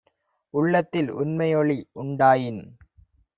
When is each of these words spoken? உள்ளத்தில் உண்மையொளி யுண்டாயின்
உள்ளத்தில் 0.53 1.11
உண்மையொளி 1.13 1.77
யுண்டாயின் 1.95 2.61